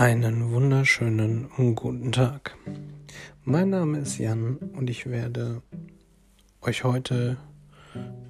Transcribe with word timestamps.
Einen 0.00 0.50
wunderschönen 0.50 1.50
guten 1.74 2.10
Tag. 2.10 2.56
Mein 3.44 3.68
Name 3.68 3.98
ist 3.98 4.16
Jan 4.16 4.56
und 4.56 4.88
ich 4.88 5.04
werde 5.04 5.60
euch 6.62 6.84
heute 6.84 7.36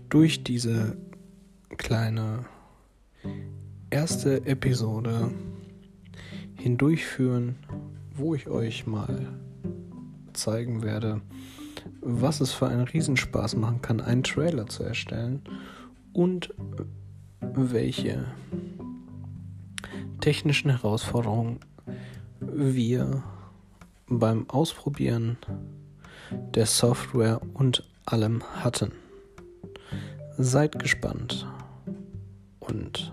durch 0.09 0.43
diese 0.43 0.97
kleine 1.77 2.45
erste 3.89 4.45
Episode 4.47 5.31
hindurchführen, 6.57 7.55
wo 8.17 8.35
ich 8.35 8.49
euch 8.49 8.89
mal 8.89 9.29
zeigen 10.33 10.83
werde, 10.83 11.21
was 12.01 12.41
es 12.41 12.53
für 12.53 12.67
einen 12.67 12.89
Riesenspaß 12.89 13.55
machen 13.55 13.81
kann, 13.81 14.01
einen 14.01 14.25
Trailer 14.25 14.67
zu 14.67 14.83
erstellen 14.83 15.41
und 16.13 16.53
welche 17.41 18.27
technischen 20.21 20.71
Herausforderungen 20.71 21.61
wir 22.41 23.23
beim 24.09 24.49
Ausprobieren 24.49 25.39
der 26.55 26.67
Software 26.67 27.41
und 27.55 27.89
allem 28.07 28.43
hatten. 28.63 28.93
Seid 30.37 30.79
gespannt. 30.79 31.47
Und 32.61 33.13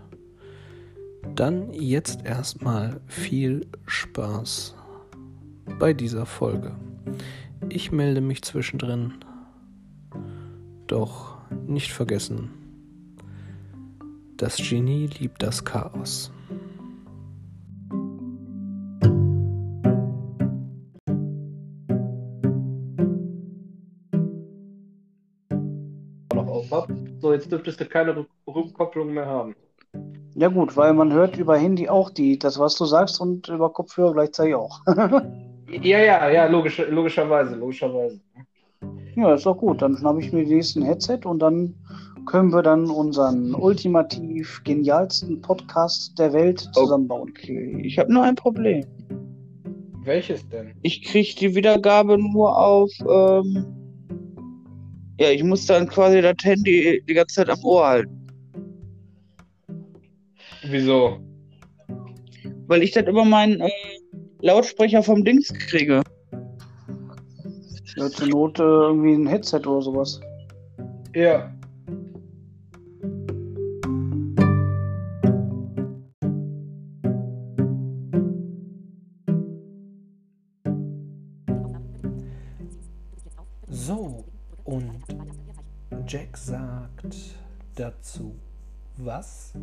dann 1.36 1.74
jetzt 1.74 2.26
erstmal 2.26 3.02
viel 3.08 3.68
Spaß 3.86 4.76
bei 5.80 5.94
dieser 5.94 6.26
Folge. 6.26 6.76
Ich 7.70 7.92
melde 7.92 8.21
mich 8.21 8.44
zwischendrin. 8.44 9.14
Doch 10.88 11.38
nicht 11.68 11.92
vergessen, 11.92 12.49
das 14.38 14.58
Genie 14.58 15.08
liebt 15.20 15.42
das 15.44 15.66
Chaos. 15.66 16.32
So, 27.28 27.34
jetzt 27.34 27.52
dürftest 27.52 27.82
du 27.82 27.86
keine 27.86 28.26
Rückkopplung 28.48 29.14
mehr 29.14 29.26
haben. 29.26 29.54
Ja 30.36 30.48
gut, 30.48 30.78
weil 30.78 30.94
man 30.94 31.12
hört 31.12 31.36
über 31.36 31.58
Handy 31.58 31.90
auch 31.90 32.10
die, 32.10 32.40
das 32.40 32.58
was 32.58 32.76
du 32.76 32.86
sagst 32.86 33.20
und 33.20 33.50
über 33.50 33.70
Kopfhörer 33.70 34.14
gleichzeitig 34.14 34.56
auch. 34.56 34.80
ja, 34.88 36.00
ja, 36.00 36.30
ja, 36.30 36.46
logisch, 36.46 36.82
logischerweise, 36.90 37.58
logischerweise. 37.58 38.22
Ja, 39.18 39.34
ist 39.34 39.46
doch 39.46 39.58
gut. 39.58 39.82
Dann 39.82 40.02
habe 40.05 40.22
ich 40.22 40.32
mir 40.32 40.46
den 40.46 40.55
nächsten 40.55 40.84
Headset 40.84 41.26
und 41.26 41.40
dann 41.40 41.76
können 42.26 42.54
wir 42.54 42.62
dann 42.62 42.90
unseren 42.90 43.54
ultimativ 43.54 44.62
genialsten 44.64 45.42
Podcast 45.42 46.18
der 46.18 46.32
Welt 46.32 46.62
zusammenbauen. 46.72 47.32
Okay, 47.32 47.82
ich 47.84 48.00
habe 48.00 48.14
nur 48.14 48.24
ein 48.24 48.36
Problem. 48.36 48.86
Welches 50.05 50.48
denn? 50.48 50.72
Ich 50.82 51.02
kriege 51.04 51.36
die 51.38 51.55
Wiedergabe 51.55 52.18
nur 52.18 52.58
auf. 52.58 52.90
Ähm, 53.02 53.77
ja, 55.20 55.32
ich 55.32 55.43
muss 55.43 55.65
dann 55.65 55.87
quasi 55.87 56.21
das 56.21 56.35
Handy 56.43 57.04
die 57.07 57.13
ganze 57.13 57.35
Zeit 57.35 57.49
am 57.49 57.63
Ohr 57.63 57.87
halten. 57.87 58.27
Wieso? 60.63 61.20
Weil 62.68 62.84
ich 62.84 62.91
das 62.91 63.07
über 63.07 63.26
meinen 63.26 63.62
äh, 63.62 63.70
Lautsprecher 64.41 65.01
vom 65.01 65.24
Dings 65.24 65.53
kriege. 65.53 66.01
Ja, 67.96 68.09
zur 68.09 68.28
Not 68.28 68.59
äh, 68.59 68.64
irgendwie 68.64 69.14
ein 69.14 69.28
Headset 69.28 69.62
oder 69.66 69.81
sowas. 69.81 70.19
Ja. 71.16 71.52
Was? 88.97 89.53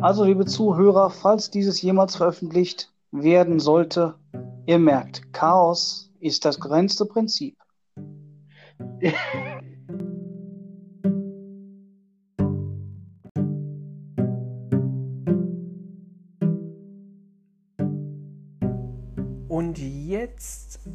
Also, 0.00 0.24
liebe 0.24 0.46
Zuhörer, 0.46 1.10
falls 1.10 1.50
dieses 1.50 1.80
jemals 1.80 2.16
veröffentlicht 2.16 2.92
werden 3.12 3.60
sollte, 3.60 4.16
ihr 4.66 4.80
merkt, 4.80 5.32
Chaos 5.32 6.10
ist 6.18 6.44
das 6.44 6.58
grenzte 6.58 7.06
Prinzip. 7.06 7.56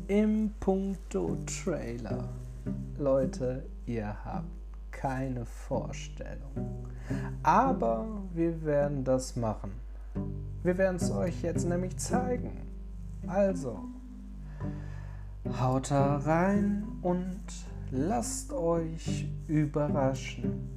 im 0.08 0.52
Punkto 0.60 1.38
Trailer. 1.46 2.30
Leute, 2.98 3.66
ihr 3.86 4.16
habt 4.26 4.48
keine 4.92 5.46
Vorstellung. 5.46 6.88
Aber 7.44 8.06
wir 8.34 8.64
werden 8.66 9.04
das 9.04 9.36
machen. 9.36 9.72
Wir 10.64 10.78
werden 10.78 10.98
es 10.98 11.12
euch 11.12 11.42
jetzt 11.44 11.68
nämlich 11.68 11.98
zeigen. 11.98 12.52
Also, 13.28 13.80
haut 15.62 15.92
da 15.92 16.18
rein 16.18 16.88
und 17.02 17.42
lasst 17.92 18.52
euch 18.52 19.28
überraschen. 19.48 20.70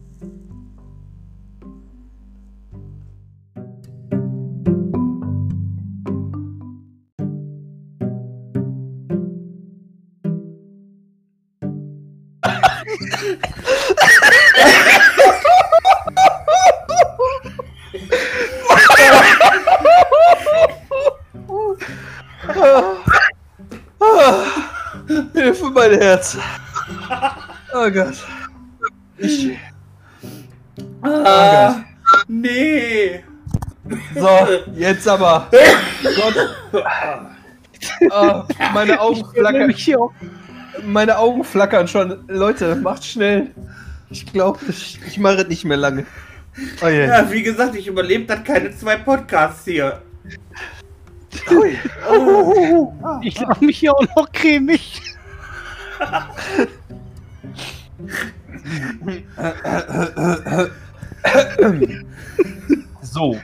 Mein 25.80 25.98
Herz. 25.98 26.36
Oh 27.72 27.90
Gott. 27.90 28.14
Ich. 29.16 29.50
Ah, 31.02 31.76
nee. 32.28 33.24
So, 34.14 34.28
jetzt 34.74 35.08
aber. 35.08 35.48
Gott. 36.02 36.84
Ah, 38.10 38.46
meine 38.74 39.00
Augen 39.00 39.24
flackern. 39.34 39.74
Meine 40.84 41.18
Augen 41.18 41.44
flackern 41.44 41.88
schon. 41.88 42.24
Leute, 42.28 42.76
macht 42.76 43.04
schnell. 43.04 43.50
Ich 44.10 44.26
glaube, 44.26 44.58
ich, 44.68 45.00
ich 45.06 45.18
mache 45.18 45.42
es 45.42 45.48
nicht 45.48 45.64
mehr 45.64 45.76
lange. 45.76 46.04
Oh 46.82 46.86
yeah. 46.86 47.22
Ja, 47.22 47.30
wie 47.30 47.42
gesagt, 47.42 47.74
ich 47.76 47.86
überlebe 47.86 48.24
dann 48.24 48.44
keine 48.44 48.76
zwei 48.76 48.96
Podcasts 48.96 49.64
hier. 49.64 50.02
Ui. 51.50 51.78
Oh. 52.10 52.92
Ich 53.22 53.40
mache 53.40 53.64
mich 53.64 53.78
hier 53.78 53.94
auch 53.94 54.04
noch 54.16 54.30
cremig. 54.32 55.00
so. 63.02 63.38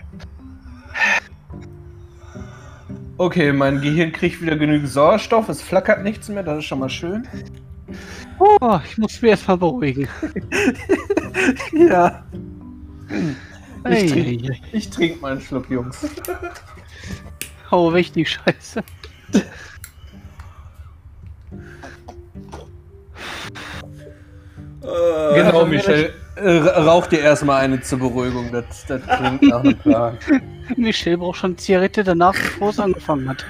Okay, 3.18 3.52
mein 3.52 3.80
Gehirn 3.80 4.12
kriegt 4.12 4.42
wieder 4.42 4.56
genügend 4.56 4.88
Sauerstoff, 4.88 5.48
es 5.48 5.62
flackert 5.62 6.02
nichts 6.02 6.28
mehr, 6.28 6.42
das 6.42 6.58
ist 6.58 6.64
schon 6.66 6.80
mal 6.80 6.90
schön. 6.90 7.26
Oh, 8.38 8.78
ich 8.84 8.98
muss 8.98 9.22
mich 9.22 9.30
erstmal 9.30 9.56
beruhigen. 9.56 10.06
ja. 11.88 12.22
Ich 13.88 14.10
trinke 14.10 14.90
trink 14.90 15.22
mal 15.22 15.32
einen 15.32 15.40
Schluck, 15.40 15.70
Jungs. 15.70 16.06
Hau 17.70 17.92
weg 17.92 18.12
die 18.12 18.26
Scheiße. 18.26 18.82
Genau, 25.34 25.66
Michel. 25.66 26.12
Äh, 26.36 26.58
rauch 26.58 27.06
dir 27.06 27.20
erstmal 27.20 27.62
eine 27.62 27.80
zur 27.80 27.98
Beruhigung, 27.98 28.52
das, 28.52 28.84
das 28.86 29.00
klingt 29.02 29.42
nach 29.42 29.60
einem 29.60 29.78
Plan. 29.78 30.18
Michel 30.76 31.16
braucht 31.16 31.38
schon 31.38 31.56
Zigarette 31.56 32.04
danach, 32.04 32.34
bevor 32.34 32.70
es 32.70 32.78
angefangen 32.78 33.28
hat. 33.30 33.44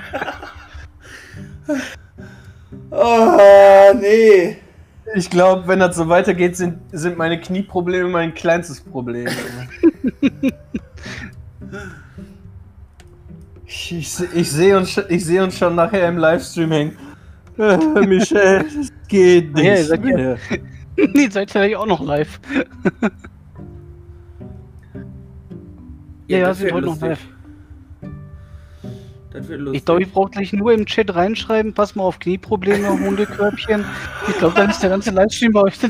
Oh, 2.90 3.92
nee. 4.00 4.58
Ich 5.16 5.28
glaube, 5.30 5.66
wenn 5.66 5.80
das 5.80 5.96
so 5.96 6.08
weitergeht, 6.08 6.56
sind, 6.56 6.78
sind 6.92 7.18
meine 7.18 7.40
Knieprobleme 7.40 8.08
mein 8.08 8.34
kleinstes 8.34 8.80
Problem. 8.80 9.28
Ich, 13.68 13.92
ich, 13.92 14.34
ich 14.34 14.50
sehe 14.50 14.76
uns, 14.76 14.96
ich 15.08 15.24
seh 15.24 15.40
uns 15.40 15.58
schon 15.58 15.74
nachher 15.74 16.08
im 16.08 16.16
Livestream 16.16 16.70
hängen. 16.70 16.96
Äh, 17.58 18.06
Michel, 18.06 18.64
das 18.76 18.92
geht 19.08 19.54
nicht. 19.54 19.64
Ja, 19.64 19.74
ihr 19.76 19.84
seid 19.84 20.04
ja- 20.04 20.16
bitte. 20.16 20.38
nee, 21.14 21.28
seid 21.30 21.54
ihr 21.54 21.60
eigentlich 21.62 21.76
auch 21.76 21.86
noch 21.86 22.04
live? 22.04 22.38
ja, 26.28 26.38
ja, 26.38 26.54
sind 26.54 26.72
heute 26.72 26.86
noch 26.86 27.00
live. 27.00 27.20
Das 29.30 29.48
wird 29.48 29.60
lustig. 29.60 29.78
Ich 29.80 29.84
glaube, 29.84 30.02
ich 30.02 30.12
brauche 30.12 30.30
gleich 30.30 30.52
nur 30.52 30.72
im 30.72 30.86
Chat 30.86 31.14
reinschreiben, 31.14 31.74
pass 31.74 31.94
mal 31.94 32.04
auf 32.04 32.18
Knieprobleme, 32.18 32.88
Hundekörbchen. 32.88 33.84
Ich 34.28 34.38
glaube, 34.38 34.54
dann 34.54 34.70
ist 34.70 34.82
der 34.82 34.90
ganze 34.90 35.10
Livestream 35.10 35.52
bei 35.52 35.60
euch. 35.62 35.74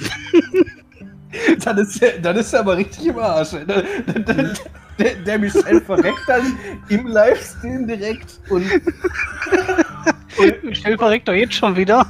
Dann 1.65 1.77
ist, 1.77 2.01
er- 2.03 2.19
dann 2.21 2.37
ist 2.37 2.55
er 2.55 2.61
aber 2.61 2.79
richtig 2.79 3.07
im 3.09 3.19
Arsch. 3.19 3.53
ey. 3.53 3.67
Der, 3.67 3.83
der, 3.83 4.55
der, 4.99 5.15
der 5.17 5.39
Michel 5.39 5.83
verreckt 5.83 6.23
dann 6.29 6.57
im 6.89 7.09
Livestream 7.09 7.87
direkt 7.87 8.41
und 8.49 8.65
Michel 10.62 10.99
verreckt 10.99 11.29
doch 11.29 11.35
jetzt 11.35 11.55
schon 11.55 11.77
wieder. 11.77 12.06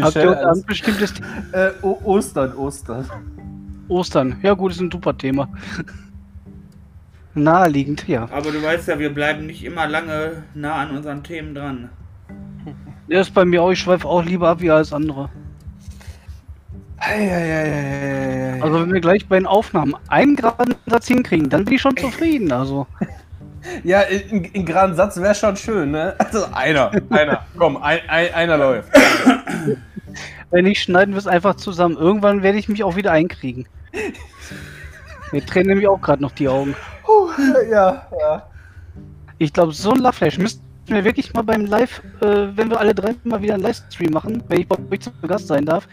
Habt 0.00 0.16
ihr 0.16 0.46
Abend 0.46 0.66
bestimmtes 0.66 1.14
äh, 1.52 1.70
Ostern, 1.82 2.54
Ostern. 2.56 3.06
Ostern? 3.88 4.38
Ja 4.42 4.54
gut, 4.54 4.72
ist 4.72 4.80
ein 4.80 4.90
super 4.90 5.16
Thema. 5.16 5.48
Naheliegend, 7.34 8.06
ja. 8.08 8.28
Aber 8.30 8.50
du 8.50 8.62
weißt 8.62 8.88
ja, 8.88 8.98
wir 8.98 9.12
bleiben 9.12 9.46
nicht 9.46 9.64
immer 9.64 9.86
lange 9.86 10.42
nah 10.54 10.74
an 10.74 10.96
unseren 10.96 11.22
Themen 11.22 11.54
dran. 11.54 11.90
Der 13.08 13.22
ist 13.22 13.32
bei 13.32 13.44
mir 13.44 13.62
auch, 13.62 13.70
ich 13.70 13.78
schweife 13.78 14.06
auch 14.06 14.22
lieber 14.22 14.48
ab 14.48 14.60
wie 14.60 14.70
alles 14.70 14.92
andere. 14.92 15.30
Eieieiei. 16.98 18.60
Also 18.60 18.80
wenn 18.80 18.92
wir 18.92 19.00
gleich 19.00 19.26
bei 19.26 19.38
den 19.38 19.46
Aufnahmen 19.46 19.94
einen 20.08 20.36
geraden 20.36 20.74
Satz 20.86 21.06
hinkriegen, 21.08 21.48
dann 21.48 21.64
bin 21.64 21.74
ich 21.74 21.80
schon 21.80 21.96
zufrieden. 21.96 22.52
Also 22.52 22.86
Ja, 23.84 24.02
in, 24.02 24.44
in 24.44 24.64
geraden 24.64 24.94
Satz 24.94 25.16
wäre 25.16 25.34
schon 25.34 25.56
schön, 25.56 25.90
ne? 25.90 26.14
Also 26.18 26.46
einer, 26.52 26.90
einer, 27.10 27.44
komm, 27.56 27.76
ein, 27.76 28.00
ein, 28.08 28.34
einer 28.34 28.56
läuft. 28.56 28.90
wenn 30.50 30.64
nicht, 30.64 30.82
schneiden 30.82 31.14
wir 31.14 31.18
es 31.18 31.26
einfach 31.26 31.56
zusammen. 31.56 31.96
Irgendwann 31.96 32.42
werde 32.42 32.58
ich 32.58 32.68
mich 32.68 32.84
auch 32.84 32.96
wieder 32.96 33.12
einkriegen. 33.12 33.66
Mir 35.32 35.44
tränen 35.44 35.68
nämlich 35.68 35.88
auch 35.88 36.00
gerade 36.00 36.22
noch 36.22 36.32
die 36.32 36.48
Augen. 36.48 36.74
Ja, 37.70 38.06
ja. 38.18 38.42
Ich 39.38 39.52
glaube, 39.52 39.72
so 39.72 39.92
ein 39.92 40.00
Love-Flash 40.00 40.38
müssten 40.38 40.62
wir 40.86 41.04
wirklich 41.04 41.32
mal 41.34 41.42
beim 41.42 41.66
Live, 41.66 42.02
äh, 42.20 42.48
wenn 42.54 42.70
wir 42.70 42.80
alle 42.80 42.94
drei 42.94 43.14
mal 43.24 43.40
wieder 43.42 43.54
einen 43.54 43.62
Livestream 43.62 44.12
machen, 44.12 44.42
wenn 44.48 44.60
ich 44.60 44.68
bei 44.68 44.76
euch 44.90 45.00
zu 45.00 45.10
Gast 45.26 45.46
sein 45.46 45.64
darf, 45.64 45.86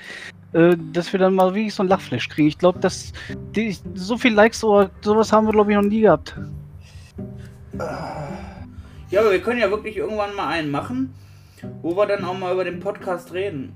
äh, 0.53 0.75
dass 0.93 1.11
wir 1.11 1.19
dann 1.19 1.35
mal 1.35 1.53
wirklich 1.53 1.73
so 1.73 1.83
ein 1.83 1.89
Love-Flash 1.89 2.29
kriegen. 2.29 2.47
Ich 2.47 2.57
glaube, 2.57 2.79
dass 2.79 3.11
die, 3.55 3.77
so 3.93 4.17
viel 4.17 4.33
Likes 4.33 4.63
oder 4.63 4.89
sowas 5.01 5.31
haben 5.31 5.47
wir, 5.47 5.51
glaube 5.51 5.71
ich, 5.71 5.77
noch 5.77 5.83
nie 5.83 6.01
gehabt. 6.01 6.35
Ja, 9.09 9.19
aber 9.21 9.31
wir 9.31 9.41
können 9.41 9.59
ja 9.59 9.69
wirklich 9.69 9.97
irgendwann 9.97 10.35
mal 10.35 10.47
einen 10.47 10.71
machen, 10.71 11.13
wo 11.81 11.95
wir 11.95 12.05
dann 12.05 12.25
auch 12.25 12.37
mal 12.37 12.53
über 12.53 12.63
den 12.63 12.79
Podcast 12.79 13.33
reden. 13.33 13.75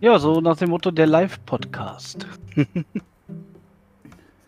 Ja, 0.00 0.18
so 0.18 0.40
nach 0.40 0.56
dem 0.56 0.70
Motto 0.70 0.90
der 0.90 1.06
Live-Podcast. 1.06 2.26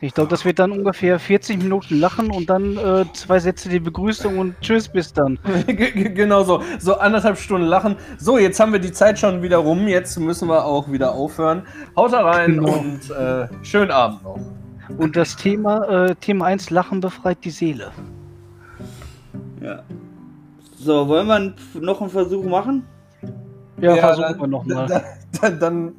ich 0.00 0.12
glaube, 0.12 0.29
das 0.29 0.44
wird 0.44 0.59
dann 0.59 0.73
ungefähr 0.73 1.19
40 1.21 1.62
Minuten 1.62 2.00
lachen 2.00 2.31
und 2.32 2.50
dann 2.50 2.76
äh, 2.76 3.05
zwei 3.12 3.38
Sätze 3.38 3.69
die 3.69 3.79
Begrüßung 3.79 4.38
und 4.38 4.61
tschüss, 4.61 4.88
bis 4.88 5.12
dann. 5.12 5.38
Genau 5.67 6.43
so. 6.43 6.61
So 6.81 6.97
anderthalb 6.99 7.38
Stunden 7.38 7.69
lachen. 7.69 7.97
So, 8.19 8.37
jetzt 8.38 8.59
haben 8.59 8.73
wir 8.73 8.81
die 8.81 8.93
Zeit 8.93 9.19
schon 9.19 9.43
wieder 9.43 9.59
rum. 9.59 9.87
Jetzt 9.87 10.19
müssen 10.19 10.49
wir 10.49 10.65
auch 10.65 10.91
wieder 10.91 11.12
aufhören. 11.12 11.62
Haut 11.97 12.12
da 12.12 12.23
rein 12.29 12.55
Genau. 12.56 12.73
und 12.73 13.11
äh, 13.11 13.47
schönen 13.62 13.93
Abend 13.93 14.25
noch. 14.25 14.41
Und 14.99 15.17
das 15.17 15.37
Thema, 15.37 16.06
äh, 16.09 16.15
Thema 16.17 16.47
1, 16.47 16.70
Lachen 16.70 17.00
befreit 17.00 17.38
die 17.44 17.50
Seele. 17.50 17.93
Ja. 19.65 19.83
So, 20.77 21.09
wollen 21.09 21.27
wir 21.27 21.55
noch 21.81 22.03
einen 22.03 22.11
Versuch 22.11 22.45
machen? 22.45 22.85
Ja, 23.81 23.97
versuchen 23.97 24.23
dann, 24.23 24.41
wir 24.41 24.47
nochmal. 24.47 24.87
Dann, 24.87 25.03
dann, 25.41 25.59
dann 25.59 25.95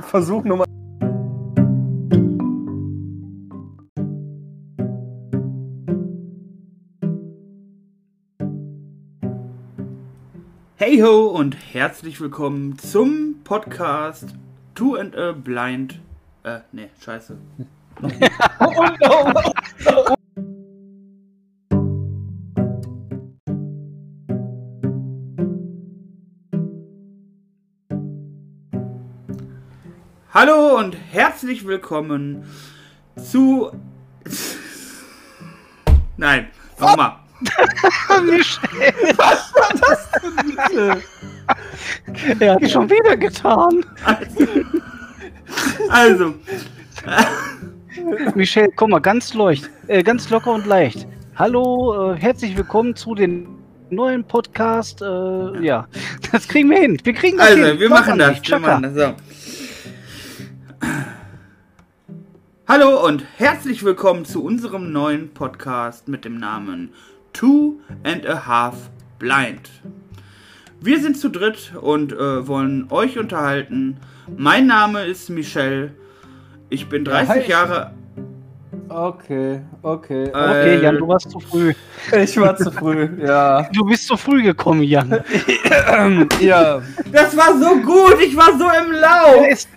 Versuch 0.00 0.42
Nummer. 0.42 0.64
Hey 10.74 11.00
ho 11.00 11.28
und 11.28 11.56
herzlich 11.72 12.20
willkommen 12.20 12.78
zum 12.78 13.36
Podcast 13.44 14.34
Two 14.74 14.96
and 14.96 15.16
a 15.16 15.30
Blind. 15.30 16.00
Äh, 16.42 16.58
ne, 16.72 16.90
scheiße. 17.00 17.38
Hallo 30.40 30.78
und 30.78 30.96
herzlich 31.10 31.66
willkommen 31.66 32.44
zu. 33.16 33.72
Nein, 36.16 36.46
nochmal. 36.78 37.16
er 42.38 42.54
hat 42.54 42.70
schon 42.70 42.88
wieder 42.88 43.16
getan. 43.16 43.84
Also, 45.88 46.34
Michelle, 48.36 48.70
komm 48.76 48.90
mal, 48.90 49.00
ganz 49.00 49.34
leucht, 49.34 49.68
äh, 49.88 50.04
ganz 50.04 50.30
locker 50.30 50.52
und 50.52 50.66
leicht. 50.66 51.08
Hallo, 51.34 52.12
äh, 52.12 52.16
herzlich 52.16 52.56
willkommen 52.56 52.94
zu 52.94 53.16
dem 53.16 53.58
neuen 53.90 54.22
Podcast. 54.22 55.02
Äh, 55.02 55.64
ja, 55.64 55.88
das 56.30 56.46
kriegen 56.46 56.70
wir 56.70 56.78
hin. 56.78 56.96
Wir 57.02 57.12
kriegen 57.12 57.38
das 57.38 57.48
also 57.48 57.64
hin. 57.64 57.80
wir 57.80 57.90
machen 57.90 58.20
das. 58.20 58.40
Wir 58.48 58.60
machen 58.60 58.84
das 58.84 58.94
so. 58.94 59.14
Hallo 62.66 63.04
und 63.06 63.24
herzlich 63.36 63.84
willkommen 63.84 64.24
zu 64.24 64.44
unserem 64.44 64.92
neuen 64.92 65.32
Podcast 65.32 66.08
mit 66.08 66.24
dem 66.24 66.38
Namen 66.38 66.92
Two 67.32 67.80
and 68.04 68.26
a 68.28 68.46
Half 68.46 68.90
Blind. 69.18 69.70
Wir 70.80 71.00
sind 71.00 71.16
zu 71.18 71.28
dritt 71.30 71.72
und 71.80 72.12
äh, 72.12 72.46
wollen 72.46 72.86
euch 72.90 73.18
unterhalten. 73.18 73.96
Mein 74.36 74.66
Name 74.66 75.04
ist 75.06 75.30
Michelle. 75.30 75.92
Ich 76.68 76.88
bin 76.88 77.04
30 77.04 77.30
hi. 77.44 77.50
Jahre. 77.50 77.94
Okay, 78.90 79.60
okay. 79.82 80.28
Okay, 80.28 80.76
Äh, 80.78 80.82
Jan, 80.82 80.96
du 80.98 81.08
warst 81.08 81.30
zu 81.30 81.40
früh. 81.40 81.74
Ich 82.22 82.38
war 82.40 82.56
zu 82.56 82.70
früh, 82.70 83.08
ja. 83.22 83.68
Du 83.72 83.84
bist 83.84 84.06
zu 84.06 84.16
früh 84.16 84.42
gekommen, 84.42 84.82
Jan. 84.82 85.10
Ja, 86.40 86.80
Das 87.12 87.36
war 87.36 87.58
so 87.58 87.76
gut. 87.80 88.16
Ich 88.22 88.34
war 88.36 88.56
so 88.58 88.64
im 88.64 88.92
Lauf. 88.92 89.46
Es- 89.48 89.68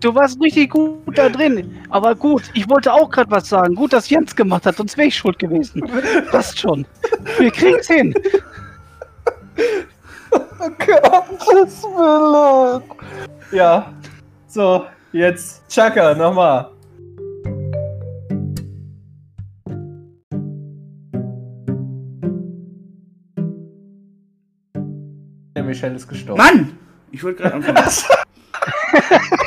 Du 0.00 0.14
warst 0.14 0.40
richtig 0.40 0.70
gut 0.70 1.16
da 1.16 1.28
drin. 1.30 1.74
Aber 1.88 2.14
gut, 2.14 2.42
ich 2.52 2.68
wollte 2.68 2.92
auch 2.92 3.08
gerade 3.10 3.30
was 3.30 3.48
sagen. 3.48 3.74
Gut, 3.74 3.92
dass 3.92 4.10
Jens 4.10 4.36
gemacht 4.36 4.66
hat, 4.66 4.76
sonst 4.76 4.98
wäre 4.98 5.08
ich 5.08 5.16
schuld 5.16 5.38
gewesen. 5.38 5.82
Passt 6.30 6.58
schon. 6.58 6.86
Wir 7.38 7.50
kriegen's 7.50 7.86
hin. 7.86 8.14
Gottes 10.58 11.82
Willen. 11.84 12.82
Ja, 13.52 13.92
so, 14.46 14.84
jetzt 15.12 15.62
Chaka, 15.68 16.14
nochmal. 16.14 16.70
Der 25.56 25.62
Michelle 25.62 25.94
ist 25.94 26.08
gestorben. 26.08 26.42
Mann! 26.42 26.78
Ich 27.12 27.22
wollte 27.22 27.42
gerade 27.42 27.54
anfangen. 27.54 27.78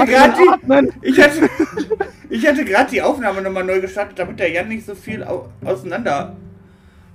hatte 0.00 0.12
gerade 0.12 0.92
die, 1.02 1.08
ich 1.08 1.20
hatte, 1.20 1.50
ich 2.30 2.46
hatte 2.46 2.64
gerade 2.64 2.90
die 2.90 3.02
Aufnahme 3.02 3.42
nochmal 3.42 3.64
neu 3.64 3.80
gestartet, 3.80 4.18
damit 4.18 4.40
der 4.40 4.50
Jan 4.50 4.68
nicht 4.68 4.86
so 4.86 4.94
viel 4.94 5.22
au 5.24 5.48
auseinander 5.64 6.36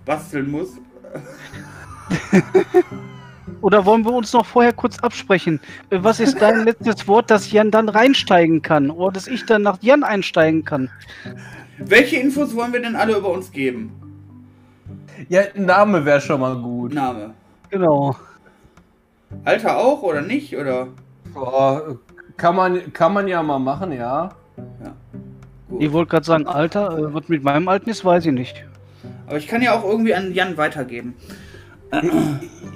basteln 0.06 0.52
muss. 0.52 0.70
Oder 3.62 3.86
wollen 3.86 4.04
wir 4.06 4.14
uns 4.14 4.34
noch 4.34 4.46
vorher 4.46 4.74
kurz 4.74 5.00
absprechen? 5.00 5.60
Äh, 5.90 6.00
Was 6.02 6.20
ist 6.20 6.42
dein 6.42 6.66
letztes 6.66 7.08
Wort, 7.08 7.32
dass 7.32 7.52
Jan 7.52 7.72
dann 7.72 7.90
reinsteigen 7.90 8.62
kann? 8.62 8.92
Oder 8.92 9.14
dass 9.14 9.28
ich 9.28 9.46
dann 9.46 9.64
nach 9.64 9.78
Jan 9.82 10.04
einsteigen 10.04 10.64
kann? 10.64 10.90
Welche 11.78 12.18
Infos 12.18 12.56
wollen 12.56 12.74
wir 12.74 12.82
denn 12.82 12.96
alle 12.96 13.18
über 13.18 13.30
uns 13.30 13.52
geben? 13.52 13.92
Ja, 15.30 15.44
Name 15.56 16.06
wäre 16.06 16.22
schon 16.22 16.40
mal 16.40 16.56
gut. 16.56 16.94
Name. 16.94 17.34
Genau. 17.70 18.16
Alter 19.44 19.78
auch 19.78 20.02
oder 20.04 20.22
nicht? 20.22 20.56
Oder? 20.56 20.88
Boah, 21.34 21.98
kann 22.38 22.56
man, 22.58 22.92
kann 22.92 23.14
man 23.14 23.30
ja 23.30 23.42
mal 23.42 23.60
machen, 23.60 23.94
ja. 23.94 24.30
ja. 24.84 24.96
Gut. 25.70 25.82
Ich 25.82 25.92
wollte 25.94 26.12
gerade 26.12 26.26
sagen, 26.26 26.48
Alter, 26.48 26.98
äh, 26.98 27.14
was 27.14 27.30
mit 27.30 27.44
meinem 27.44 27.68
Alten 27.70 27.90
ist, 27.90 28.04
weiß 28.04 28.26
ich 28.26 28.34
nicht. 28.34 28.66
Aber 29.26 29.38
ich 29.38 29.48
kann 29.48 29.62
ja 29.62 29.74
auch 29.74 29.86
irgendwie 29.86 30.14
an 30.14 30.34
Jan 30.34 30.58
weitergeben. 30.58 31.16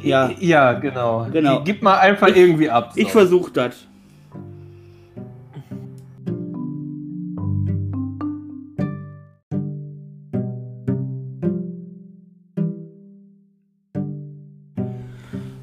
ja. 0.02 0.32
Ja, 0.40 0.74
genau. 0.74 1.28
genau. 1.32 1.62
Gib 1.64 1.82
mal 1.82 2.00
einfach 2.00 2.30
ich, 2.30 2.38
irgendwie 2.38 2.70
ab. 2.70 2.94
So. 2.94 3.02
Ich 3.02 3.12
versuche 3.12 3.52
das. 3.52 3.86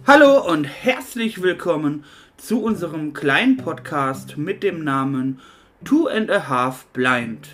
Hallo 0.06 0.46
und 0.52 0.64
herzlich 0.64 1.42
willkommen 1.42 2.04
zu 2.36 2.62
unserem 2.62 3.12
kleinen 3.12 3.56
Podcast 3.56 4.36
mit 4.36 4.62
dem 4.62 4.84
Namen 4.84 5.40
Two 5.84 6.06
and 6.06 6.30
a 6.30 6.48
Half 6.48 6.86
Blind. 6.86 7.48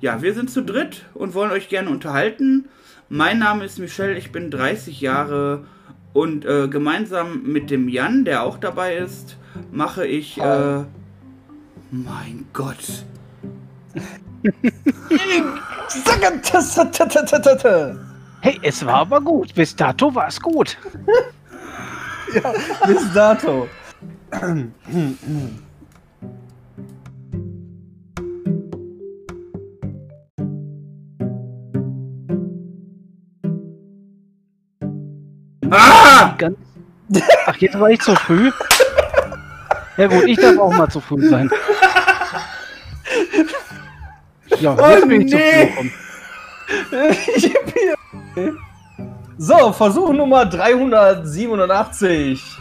Ja, 0.00 0.22
wir 0.22 0.34
sind 0.34 0.50
zu 0.50 0.62
dritt 0.62 1.06
und 1.14 1.34
wollen 1.34 1.50
euch 1.50 1.68
gerne 1.68 1.90
unterhalten. 1.90 2.68
Mein 3.08 3.38
Name 3.38 3.64
ist 3.64 3.78
Michelle, 3.78 4.16
ich 4.16 4.30
bin 4.30 4.50
30 4.50 5.00
Jahre 5.00 5.64
und 6.12 6.44
äh, 6.44 6.68
gemeinsam 6.68 7.42
mit 7.44 7.70
dem 7.70 7.88
Jan, 7.88 8.24
der 8.24 8.42
auch 8.42 8.58
dabei 8.58 8.96
ist, 8.96 9.36
mache 9.72 10.06
ich. 10.06 10.38
Äh, 10.38 10.84
mein 11.90 12.46
Gott. 12.52 13.04
Hey, 18.40 18.58
es 18.62 18.84
war 18.84 18.96
aber 18.96 19.20
gut. 19.20 19.54
Bis 19.54 19.74
dato 19.74 20.14
war 20.14 20.28
es 20.28 20.40
gut. 20.40 20.76
ja, 22.34 22.52
bis 22.86 23.12
dato. 23.12 23.68
Ah! 35.70 36.34
Ach, 37.46 37.56
jetzt 37.56 37.78
war 37.78 37.90
ich 37.90 38.00
zu 38.00 38.14
früh. 38.14 38.50
Ja 39.96 40.06
gut, 40.06 40.24
ich 40.26 40.38
darf 40.38 40.58
auch 40.58 40.72
mal 40.72 40.88
zu 40.88 41.00
früh 41.00 41.28
sein. 41.28 41.50
Ja, 44.60 44.74
jetzt 44.74 45.04
oh, 45.04 45.06
bin 45.06 45.20
ich 45.22 45.32
nee. 45.32 45.68
zu 45.68 45.72
früh. 48.34 48.36
so, 49.38 49.72
Versuch 49.72 50.12
Nummer 50.12 50.44
387. 50.46 52.58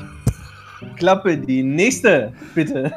Klappe 0.97 1.37
die 1.37 1.61
nächste, 1.61 2.33
bitte. 2.55 2.91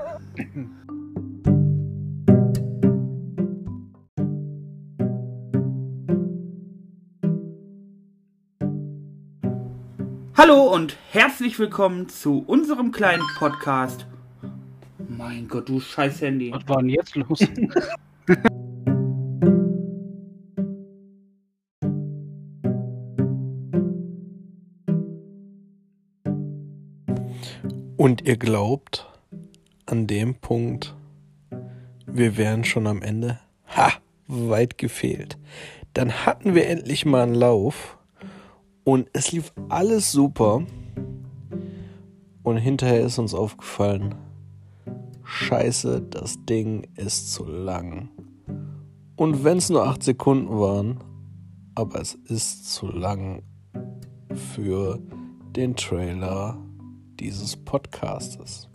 Hallo 10.35 10.75
und 10.75 10.97
herzlich 11.11 11.59
willkommen 11.59 12.09
zu 12.09 12.43
unserem 12.47 12.91
kleinen 12.91 13.23
Podcast. 13.39 14.07
Mein 15.07 15.47
Gott, 15.47 15.69
du 15.69 15.79
scheiß 15.79 16.23
Handy. 16.23 16.53
Was 16.53 16.67
war 16.67 16.79
denn 16.79 16.89
jetzt 16.89 17.15
los? 17.17 17.41
Und 28.01 28.27
ihr 28.27 28.39
glaubt, 28.39 29.07
an 29.85 30.07
dem 30.07 30.35
Punkt, 30.35 30.97
wir 32.07 32.39
wären 32.39 32.65
schon 32.65 32.87
am 32.87 33.03
Ende? 33.03 33.41
Ha, 33.77 33.93
weit 34.27 34.79
gefehlt. 34.79 35.37
Dann 35.93 36.25
hatten 36.25 36.55
wir 36.55 36.67
endlich 36.67 37.05
mal 37.05 37.25
einen 37.25 37.35
Lauf 37.35 37.99
und 38.85 39.11
es 39.13 39.33
lief 39.33 39.53
alles 39.69 40.13
super. 40.13 40.63
Und 42.43 42.57
hinterher 42.57 43.03
ist 43.03 43.19
uns 43.19 43.35
aufgefallen, 43.35 44.15
scheiße, 45.23 46.01
das 46.01 46.43
Ding 46.47 46.89
ist 46.97 47.35
zu 47.35 47.45
lang. 47.45 48.09
Und 49.15 49.45
wenn 49.45 49.59
es 49.59 49.69
nur 49.69 49.87
8 49.87 50.03
Sekunden 50.03 50.59
waren, 50.59 51.05
aber 51.75 52.01
es 52.01 52.15
ist 52.15 52.73
zu 52.73 52.87
lang 52.87 53.43
für 54.55 54.99
den 55.55 55.77
Trailer 55.77 56.57
dieses 57.21 57.57
Podcastes. 57.57 58.69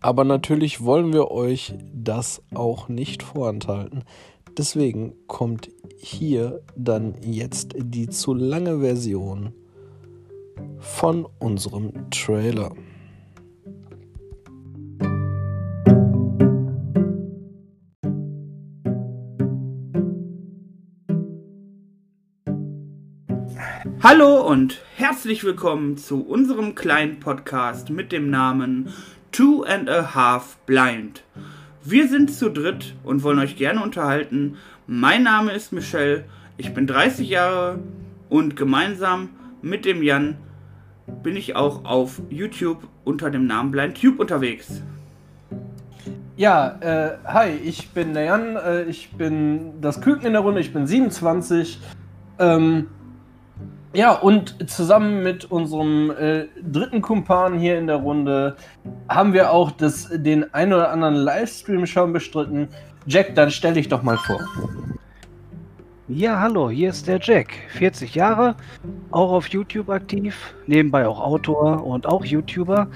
Aber 0.00 0.24
natürlich 0.24 0.84
wollen 0.84 1.12
wir 1.12 1.30
euch 1.30 1.74
das 1.92 2.42
auch 2.54 2.88
nicht 2.88 3.22
vorenthalten. 3.22 4.04
Deswegen 4.56 5.14
kommt 5.26 5.70
hier 5.96 6.60
dann 6.76 7.14
jetzt 7.22 7.74
die 7.76 8.08
zu 8.08 8.34
lange 8.34 8.80
Version 8.80 9.52
von 10.78 11.26
unserem 11.38 12.10
Trailer. 12.10 12.72
Hallo 24.00 24.46
und 24.46 24.80
herzlich 24.94 25.42
willkommen 25.42 25.96
zu 25.96 26.24
unserem 26.24 26.76
kleinen 26.76 27.18
Podcast 27.18 27.90
mit 27.90 28.12
dem 28.12 28.30
Namen 28.30 28.90
Two 29.32 29.64
and 29.64 29.90
a 29.90 30.14
Half 30.14 30.56
Blind. 30.66 31.24
Wir 31.82 32.06
sind 32.06 32.32
zu 32.32 32.48
dritt 32.48 32.94
und 33.02 33.24
wollen 33.24 33.40
euch 33.40 33.56
gerne 33.56 33.82
unterhalten. 33.82 34.56
Mein 34.86 35.24
Name 35.24 35.50
ist 35.50 35.72
Michelle, 35.72 36.26
ich 36.56 36.72
bin 36.72 36.86
30 36.86 37.28
Jahre 37.28 37.80
und 38.28 38.54
gemeinsam 38.54 39.30
mit 39.62 39.84
dem 39.84 40.04
Jan 40.04 40.36
bin 41.24 41.36
ich 41.36 41.56
auch 41.56 41.84
auf 41.84 42.22
YouTube 42.30 42.86
unter 43.04 43.30
dem 43.30 43.48
Namen 43.48 43.72
BlindTube 43.72 44.20
unterwegs. 44.20 44.80
Ja, 46.36 46.78
äh, 46.80 47.18
hi, 47.24 47.48
ich 47.64 47.90
bin 47.90 48.14
der 48.14 48.24
Jan, 48.26 48.54
äh, 48.54 48.84
ich 48.84 49.10
bin 49.10 49.80
das 49.80 50.00
Küken 50.00 50.26
in 50.26 50.34
der 50.34 50.42
Runde, 50.42 50.60
ich 50.60 50.72
bin 50.72 50.86
27. 50.86 51.80
Ähm, 52.38 52.86
ja, 53.94 54.12
und 54.12 54.70
zusammen 54.70 55.22
mit 55.22 55.46
unserem 55.46 56.10
äh, 56.10 56.46
dritten 56.62 57.00
Kumpan 57.00 57.58
hier 57.58 57.78
in 57.78 57.86
der 57.86 57.96
Runde 57.96 58.56
haben 59.08 59.32
wir 59.32 59.50
auch 59.50 59.70
das, 59.70 60.08
den 60.12 60.52
ein 60.52 60.72
oder 60.72 60.90
anderen 60.90 61.14
Livestream 61.14 61.86
schon 61.86 62.12
bestritten. 62.12 62.68
Jack, 63.06 63.34
dann 63.34 63.50
stell 63.50 63.74
dich 63.74 63.88
doch 63.88 64.02
mal 64.02 64.18
vor. 64.18 64.40
Ja, 66.08 66.40
hallo, 66.40 66.70
hier 66.70 66.88
ist 66.88 67.06
der 67.06 67.18
Jack, 67.20 67.52
40 67.68 68.14
Jahre, 68.14 68.56
auch 69.10 69.30
auf 69.30 69.48
YouTube 69.48 69.90
aktiv, 69.90 70.54
nebenbei 70.66 71.06
auch 71.06 71.20
Autor 71.20 71.84
und 71.84 72.06
auch 72.06 72.24
YouTuber, 72.24 72.88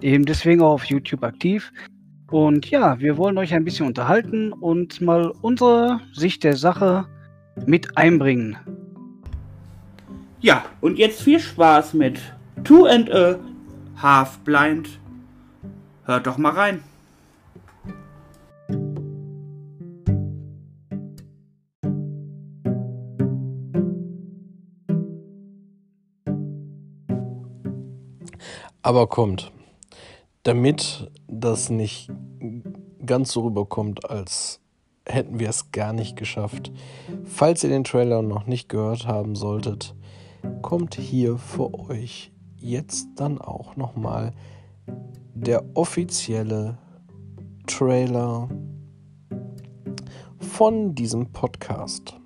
eben 0.00 0.24
deswegen 0.24 0.60
auch 0.62 0.72
auf 0.72 0.84
YouTube 0.84 1.22
aktiv. 1.22 1.72
Und 2.30 2.68
ja, 2.68 2.98
wir 2.98 3.16
wollen 3.16 3.38
euch 3.38 3.54
ein 3.54 3.64
bisschen 3.64 3.86
unterhalten 3.86 4.52
und 4.52 5.00
mal 5.00 5.32
unsere 5.40 6.00
Sicht 6.12 6.42
der 6.42 6.56
Sache 6.56 7.06
mit 7.64 7.96
einbringen. 7.96 8.56
Ja, 10.40 10.64
und 10.80 10.98
jetzt 10.98 11.22
viel 11.22 11.40
Spaß 11.40 11.94
mit 11.94 12.20
Two 12.62 12.84
and 12.84 13.10
a 13.12 13.40
Half 14.00 14.38
Blind. 14.40 15.00
Hört 16.04 16.28
doch 16.28 16.38
mal 16.38 16.52
rein. 16.52 16.84
Aber 28.80 29.08
kommt, 29.08 29.50
damit 30.44 31.10
das 31.26 31.68
nicht 31.68 32.10
ganz 33.04 33.32
so 33.32 33.42
rüberkommt, 33.42 34.08
als 34.08 34.60
hätten 35.04 35.40
wir 35.40 35.48
es 35.48 35.72
gar 35.72 35.92
nicht 35.92 36.16
geschafft. 36.16 36.70
Falls 37.24 37.64
ihr 37.64 37.70
den 37.70 37.84
Trailer 37.84 38.22
noch 38.22 38.46
nicht 38.46 38.68
gehört 38.68 39.06
haben 39.06 39.34
solltet, 39.34 39.94
kommt 40.62 40.94
hier 40.94 41.38
für 41.38 41.72
euch 41.74 42.32
jetzt 42.56 43.08
dann 43.16 43.40
auch 43.40 43.76
nochmal 43.76 44.32
der 45.34 45.64
offizielle 45.74 46.78
Trailer 47.66 48.48
von 50.38 50.94
diesem 50.94 51.30
Podcast. 51.32 52.16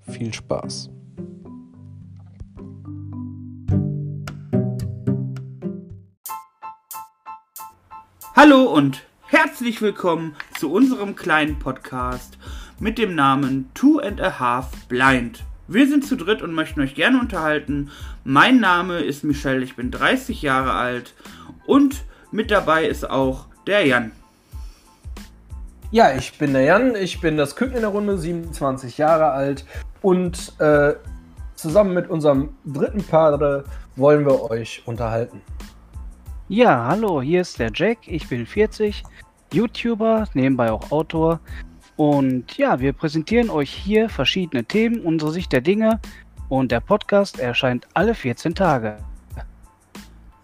Viel 0.00 0.34
Spaß. 0.34 0.90
Hallo 8.34 8.62
und 8.64 9.06
herzlich 9.26 9.82
willkommen 9.82 10.34
zu 10.58 10.72
unserem 10.72 11.14
kleinen 11.14 11.58
Podcast 11.58 12.38
mit 12.78 12.96
dem 12.96 13.14
Namen 13.14 13.70
Two 13.74 13.98
and 13.98 14.20
a 14.20 14.40
Half 14.40 14.86
Blind. 14.88 15.44
Wir 15.72 15.86
sind 15.86 16.04
zu 16.04 16.16
dritt 16.16 16.42
und 16.42 16.52
möchten 16.52 16.80
euch 16.80 16.96
gerne 16.96 17.20
unterhalten. 17.20 17.92
Mein 18.24 18.58
Name 18.58 18.98
ist 18.98 19.22
Michelle, 19.22 19.62
ich 19.62 19.76
bin 19.76 19.92
30 19.92 20.42
Jahre 20.42 20.72
alt 20.72 21.14
und 21.64 22.02
mit 22.32 22.50
dabei 22.50 22.86
ist 22.86 23.08
auch 23.08 23.46
der 23.68 23.86
Jan. 23.86 24.10
Ja, 25.92 26.12
ich 26.12 26.36
bin 26.38 26.54
der 26.54 26.62
Jan, 26.62 26.96
ich 26.96 27.20
bin 27.20 27.36
das 27.36 27.54
Küken 27.54 27.76
in 27.76 27.82
der 27.82 27.90
Runde, 27.90 28.18
27 28.18 28.98
Jahre 28.98 29.30
alt 29.30 29.64
und 30.02 30.54
äh, 30.58 30.94
zusammen 31.54 31.94
mit 31.94 32.10
unserem 32.10 32.48
dritten 32.64 33.04
Padre 33.04 33.62
wollen 33.94 34.26
wir 34.26 34.50
euch 34.50 34.82
unterhalten. 34.86 35.40
Ja, 36.48 36.88
hallo, 36.88 37.22
hier 37.22 37.42
ist 37.42 37.60
der 37.60 37.70
Jack, 37.72 37.98
ich 38.08 38.28
bin 38.28 38.44
40, 38.44 39.04
YouTuber, 39.52 40.26
nebenbei 40.34 40.72
auch 40.72 40.90
Autor 40.90 41.38
und 42.00 42.56
ja, 42.56 42.80
wir 42.80 42.94
präsentieren 42.94 43.50
euch 43.50 43.70
hier 43.70 44.08
verschiedene 44.08 44.64
Themen, 44.64 45.02
unsere 45.02 45.32
Sicht 45.32 45.52
der 45.52 45.60
Dinge 45.60 46.00
Und 46.48 46.72
der 46.72 46.80
Podcast 46.80 47.38
erscheint 47.38 47.86
alle 47.92 48.14
14 48.14 48.54
Tage. 48.54 48.96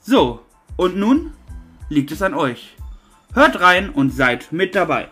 So, 0.00 0.42
und 0.76 0.98
nun 0.98 1.32
liegt 1.88 2.12
es 2.12 2.20
an 2.20 2.34
euch. 2.34 2.76
Hört 3.32 3.58
rein 3.58 3.88
und 3.88 4.10
seid 4.10 4.52
mit 4.52 4.74
dabei. 4.74 5.08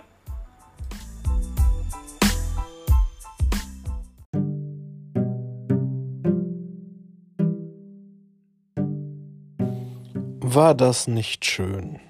War 10.41 10.75
das 10.75 11.09
nicht 11.09 11.47
schön? 11.47 12.01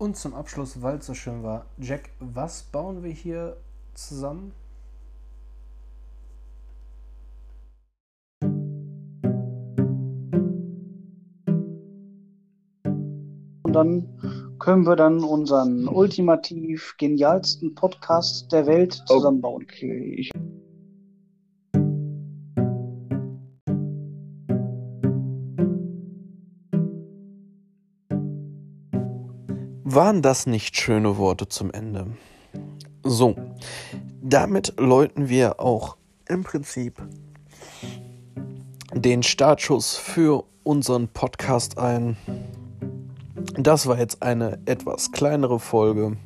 Und 0.00 0.16
zum 0.16 0.32
Abschluss, 0.32 0.80
weil 0.80 0.96
es 0.96 1.04
so 1.04 1.12
schön 1.12 1.42
war, 1.42 1.66
Jack, 1.76 2.08
was 2.20 2.62
bauen 2.62 3.02
wir 3.02 3.10
hier 3.10 3.58
zusammen? 3.92 4.54
Und 13.62 13.74
dann 13.74 14.56
können 14.58 14.86
wir 14.86 14.96
dann 14.96 15.22
unseren 15.22 15.86
ultimativ 15.86 16.94
genialsten 16.96 17.74
Podcast 17.74 18.50
der 18.52 18.66
Welt 18.66 19.02
zusammenbauen. 19.06 19.64
Okay, 19.64 20.30
Waren 29.92 30.22
das 30.22 30.46
nicht 30.46 30.76
schöne 30.76 31.18
Worte 31.18 31.48
zum 31.48 31.72
Ende? 31.72 32.06
So, 33.02 33.34
damit 34.22 34.74
läuten 34.78 35.28
wir 35.28 35.58
auch 35.58 35.96
im 36.28 36.44
Prinzip 36.44 37.02
den 38.94 39.24
Startschuss 39.24 39.96
für 39.96 40.44
unseren 40.62 41.08
Podcast 41.08 41.78
ein. 41.78 42.16
Das 43.58 43.88
war 43.88 43.98
jetzt 43.98 44.22
eine 44.22 44.60
etwas 44.64 45.10
kleinere 45.10 45.58
Folge, 45.58 46.16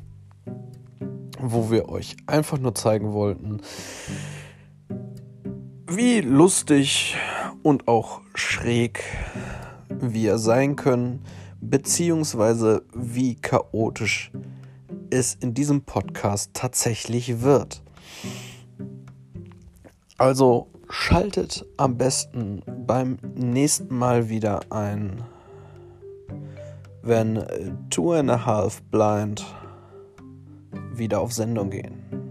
wo 1.39 1.71
wir 1.71 1.89
euch 1.89 2.17
einfach 2.27 2.59
nur 2.59 2.75
zeigen 2.75 3.13
wollten, 3.13 3.61
wie 5.87 6.21
lustig 6.21 7.17
und 7.63 7.87
auch 7.87 8.21
schräg 8.35 9.01
wir 9.89 10.37
sein 10.37 10.75
können, 10.75 11.25
beziehungsweise 11.61 12.83
wie 12.93 13.35
chaotisch 13.35 14.31
es 15.09 15.35
in 15.35 15.53
diesem 15.53 15.81
Podcast 15.81 16.51
tatsächlich 16.53 17.41
wird. 17.41 17.81
Also 20.17 20.67
schaltet 20.89 21.65
am 21.77 21.97
besten 21.97 22.61
beim 22.85 23.17
nächsten 23.35 23.95
Mal 23.95 24.29
wieder 24.29 24.61
ein, 24.69 25.23
wenn 27.01 27.43
Two 27.89 28.13
and 28.13 28.31
a 28.31 28.45
Half 28.45 28.81
Blind 28.83 29.45
wieder 30.93 31.19
auf 31.19 31.33
Sendung 31.33 31.69
gehen. 31.69 32.24